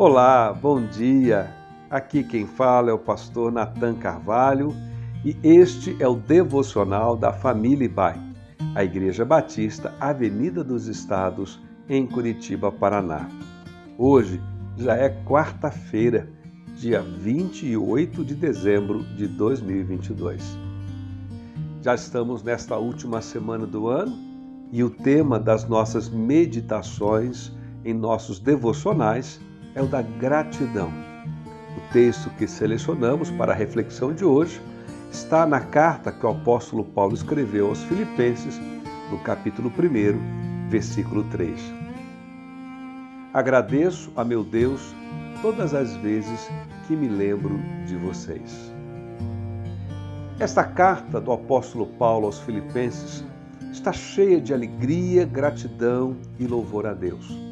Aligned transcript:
Olá, 0.00 0.52
bom 0.52 0.80
dia. 0.86 1.52
Aqui 1.90 2.22
quem 2.22 2.46
fala 2.46 2.88
é 2.88 2.92
o 2.92 2.98
pastor 3.00 3.50
Nathan 3.50 3.96
Carvalho 3.96 4.72
e 5.24 5.36
este 5.42 6.00
é 6.00 6.06
o 6.06 6.14
devocional 6.14 7.16
da 7.16 7.32
Família 7.32 7.86
Ibai, 7.86 8.16
a 8.76 8.84
Igreja 8.84 9.24
Batista 9.24 9.92
Avenida 9.98 10.62
dos 10.62 10.86
Estados, 10.86 11.60
em 11.88 12.06
Curitiba, 12.06 12.70
Paraná. 12.70 13.28
Hoje 13.98 14.40
já 14.76 14.94
é 14.94 15.08
quarta-feira, 15.24 16.30
dia 16.76 17.02
28 17.02 18.24
de 18.24 18.36
dezembro 18.36 19.02
de 19.16 19.26
2022. 19.26 20.56
Já 21.82 21.96
estamos 21.96 22.44
nesta 22.44 22.76
última 22.76 23.20
semana 23.20 23.66
do 23.66 23.88
ano 23.88 24.16
e 24.70 24.84
o 24.84 24.90
tema 24.90 25.40
das 25.40 25.68
nossas 25.68 26.08
meditações 26.08 27.52
em 27.84 27.92
nossos 27.92 28.38
devocionais 28.38 29.40
é 29.78 29.82
o 29.82 29.86
da 29.86 30.02
gratidão. 30.02 30.92
O 31.76 31.92
texto 31.92 32.28
que 32.30 32.48
selecionamos 32.48 33.30
para 33.30 33.52
a 33.52 33.54
reflexão 33.54 34.12
de 34.12 34.24
hoje 34.24 34.60
está 35.12 35.46
na 35.46 35.60
carta 35.60 36.10
que 36.10 36.26
o 36.26 36.30
apóstolo 36.30 36.84
Paulo 36.84 37.14
escreveu 37.14 37.68
aos 37.68 37.84
Filipenses, 37.84 38.60
no 39.08 39.18
capítulo 39.20 39.70
1, 39.70 40.68
versículo 40.68 41.22
3. 41.30 41.60
Agradeço 43.32 44.12
a 44.16 44.24
meu 44.24 44.42
Deus 44.42 44.92
todas 45.40 45.72
as 45.72 45.94
vezes 45.98 46.50
que 46.88 46.96
me 46.96 47.08
lembro 47.08 47.56
de 47.86 47.94
vocês. 47.94 48.72
Esta 50.40 50.64
carta 50.64 51.20
do 51.20 51.30
apóstolo 51.30 51.86
Paulo 51.86 52.26
aos 52.26 52.40
Filipenses 52.40 53.24
está 53.70 53.92
cheia 53.92 54.40
de 54.40 54.52
alegria, 54.52 55.24
gratidão 55.24 56.16
e 56.36 56.48
louvor 56.48 56.84
a 56.84 56.94
Deus. 56.94 57.47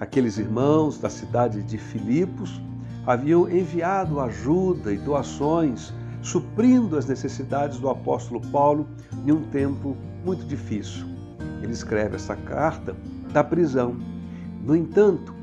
Aqueles 0.00 0.38
irmãos 0.38 0.98
da 0.98 1.10
cidade 1.10 1.60
de 1.62 1.76
Filipos 1.76 2.60
haviam 3.04 3.50
enviado 3.50 4.20
ajuda 4.20 4.92
e 4.92 4.96
doações, 4.96 5.92
suprindo 6.22 6.96
as 6.96 7.06
necessidades 7.06 7.78
do 7.80 7.88
apóstolo 7.88 8.40
Paulo 8.52 8.86
em 9.26 9.32
um 9.32 9.42
tempo 9.50 9.96
muito 10.24 10.44
difícil. 10.44 11.04
Ele 11.60 11.72
escreve 11.72 12.14
essa 12.14 12.36
carta 12.36 12.94
da 13.32 13.42
prisão. 13.42 13.96
No 14.64 14.76
entanto, 14.76 15.34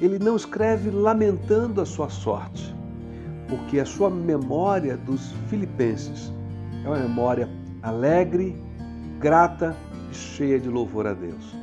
ele 0.00 0.18
não 0.18 0.36
escreve 0.36 0.90
lamentando 0.90 1.80
a 1.80 1.86
sua 1.86 2.10
sorte, 2.10 2.74
porque 3.48 3.80
a 3.80 3.86
sua 3.86 4.10
memória 4.10 4.98
dos 4.98 5.32
filipenses 5.48 6.30
é 6.84 6.88
uma 6.88 6.98
memória 6.98 7.48
alegre, 7.82 8.60
grata 9.18 9.74
e 10.10 10.14
cheia 10.14 10.60
de 10.60 10.68
louvor 10.68 11.06
a 11.06 11.14
Deus. 11.14 11.54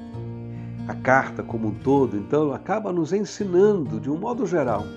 A 0.90 0.96
carta 0.96 1.44
como 1.44 1.68
um 1.68 1.72
todo, 1.72 2.18
então, 2.18 2.52
acaba 2.52 2.92
nos 2.92 3.14
ensinando, 3.14 4.00
de 4.00 4.10
um 4.10 4.18
modo 4.18 4.48
geral, 4.48 4.88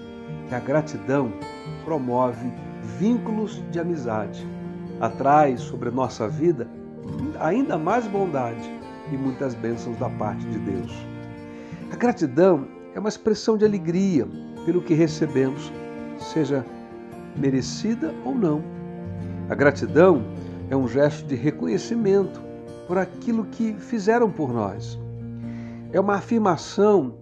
que 0.49 0.55
a 0.55 0.59
gratidão 0.59 1.31
promove 1.85 2.51
vínculos 2.99 3.63
de 3.71 3.79
amizade, 3.79 4.49
atrai 4.99 5.59
sobre 5.59 5.91
a 5.91 5.93
nossa 5.93 6.27
vida 6.27 6.67
ainda 7.39 7.77
mais 7.77 8.07
bondade 8.07 8.73
e 9.13 9.19
muitas 9.19 9.55
bênçãos 9.55 9.99
da 9.99 10.09
parte 10.09 10.43
de 10.47 10.59
Deus. 10.61 10.91
A 11.93 11.97
gratidão 11.97 12.67
é 12.95 12.99
uma 12.99 13.11
expressão 13.11 13.59
de 13.59 13.67
alegria 13.67 14.27
pelo 14.65 14.81
que 14.81 14.95
recebemos, 14.95 15.71
seja 16.19 16.65
merecida 17.37 18.15
ou 18.25 18.35
não. 18.35 18.65
A 19.51 19.55
gratidão 19.55 20.25
é 20.71 20.77
um 20.77 20.89
gesto 20.89 21.27
de 21.27 21.35
reconhecimento 21.35 22.41
por 22.89 22.97
aquilo 22.97 23.45
que 23.45 23.75
fizeram 23.75 24.31
por 24.31 24.55
nós 24.55 24.99
é 25.93 26.01
uma 26.01 26.15
afirmação 26.15 27.15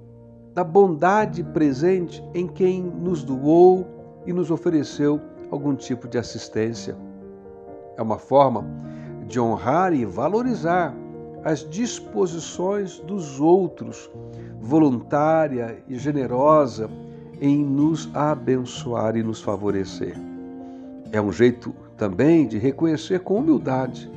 da 0.55 0.63
bondade 0.63 1.43
presente 1.43 2.23
em 2.35 2.47
quem 2.47 2.83
nos 2.83 3.23
doou 3.23 3.87
e 4.27 4.33
nos 4.33 4.51
ofereceu 4.51 5.21
algum 5.51 5.75
tipo 5.75 6.07
de 6.07 6.19
assistência. 6.19 6.97
É 7.97 8.03
uma 8.03 8.19
forma 8.19 8.65
de 9.27 9.41
honrar 9.41 9.93
e 9.93 10.05
valorizar 10.05 10.95
as 11.45 11.69
disposições 11.69 12.99
dos 13.01 13.41
outros, 13.41 14.11
voluntária 14.61 15.83
e 15.89 15.97
generosa 15.97 16.89
em 17.41 17.65
nos 17.65 18.09
abençoar 18.15 19.17
e 19.17 19.23
nos 19.23 19.41
favorecer. 19.41 20.15
É 21.11 21.21
um 21.21 21.33
jeito 21.33 21.75
também 21.97 22.47
de 22.47 22.59
reconhecer 22.59 23.21
com 23.21 23.39
humildade 23.39 24.11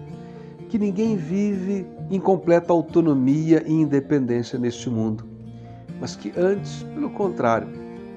que 0.73 0.79
ninguém 0.79 1.15
vive 1.15 1.85
em 2.09 2.19
completa 2.19 2.73
autonomia 2.73 3.63
e 3.63 3.71
independência 3.71 4.57
neste 4.57 4.89
mundo, 4.89 5.23
mas 6.01 6.15
que 6.15 6.33
antes, 6.35 6.81
pelo 6.95 7.11
contrário, 7.11 7.67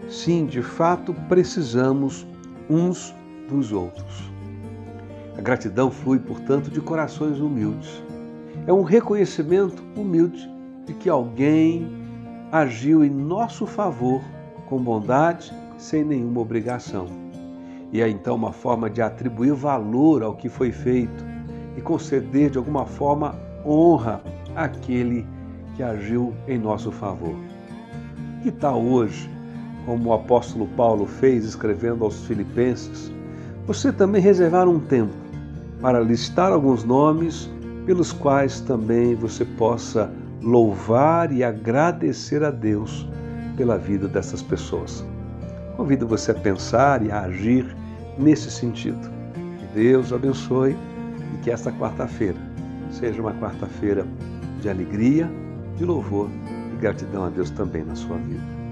sim, 0.09 0.47
de 0.47 0.62
fato, 0.62 1.12
precisamos 1.28 2.27
uns 2.71 3.15
dos 3.47 3.72
outros. 3.72 4.33
A 5.37 5.41
gratidão 5.43 5.91
flui, 5.91 6.19
portanto, 6.19 6.71
de 6.71 6.81
corações 6.81 7.41
humildes. 7.41 8.03
É 8.67 8.73
um 8.73 8.84
reconhecimento 8.84 9.84
humilde 9.94 10.50
de 10.87 10.94
que 10.94 11.11
alguém 11.11 11.87
agiu 12.50 13.05
em 13.05 13.11
nosso 13.11 13.67
favor 13.67 14.23
com 14.67 14.83
bondade, 14.83 15.53
sem 15.77 16.03
nenhuma 16.03 16.41
obrigação. 16.41 17.06
E 17.93 18.00
é 18.00 18.09
então 18.09 18.34
uma 18.34 18.50
forma 18.50 18.88
de 18.88 19.03
atribuir 19.03 19.53
valor 19.53 20.23
ao 20.23 20.34
que 20.34 20.49
foi 20.49 20.73
feito 20.73 21.35
e 21.76 21.81
conceder 21.81 22.50
de 22.50 22.59
alguma 22.59 22.87
forma 22.87 23.34
honra 23.64 24.20
àquele 24.54 25.26
que 25.75 25.82
agiu 25.82 26.32
em 26.48 26.59
nosso 26.59 26.91
favor. 26.91 27.34
Que 28.42 28.50
tal 28.50 28.82
hoje, 28.82 29.31
como 29.84 30.10
o 30.10 30.12
apóstolo 30.12 30.66
Paulo 30.76 31.06
fez 31.06 31.44
escrevendo 31.44 32.04
aos 32.04 32.25
Filipenses, 32.25 33.12
você 33.66 33.92
também 33.92 34.22
reservar 34.22 34.69
um 34.69 34.78
tempo 34.78 35.12
para 35.81 36.00
listar 36.00 36.53
alguns 36.53 36.84
nomes 36.84 37.50
pelos 37.84 38.12
quais 38.12 38.60
também 38.60 39.14
você 39.14 39.44
possa 39.44 40.10
louvar 40.43 41.32
e 41.32 41.43
agradecer 41.44 42.43
a 42.43 42.50
Deus 42.50 43.08
pela 43.56 43.76
vida 43.76 44.08
dessas 44.08 44.43
pessoas. 44.43 45.04
Convido 45.76 46.06
você 46.06 46.31
a 46.31 46.34
pensar 46.34 47.04
e 47.04 47.10
a 47.10 47.22
agir 47.22 47.66
nesse 48.19 48.50
sentido. 48.50 49.10
Que 49.58 49.66
Deus 49.75 50.12
abençoe 50.12 50.76
que 51.46 51.52
esta 51.52 51.70
quarta-feira 51.70 52.40
seja 52.90 53.22
uma 53.22 53.32
quarta-feira 53.32 54.04
de 54.60 54.68
alegria, 54.68 55.30
de 55.76 55.84
louvor 55.84 56.28
e 56.72 56.76
gratidão 56.76 57.24
a 57.24 57.28
Deus 57.28 57.52
também 57.52 57.84
na 57.84 57.94
sua 57.94 58.16
vida. 58.16 58.66